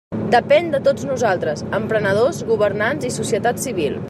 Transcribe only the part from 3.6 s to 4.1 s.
civil.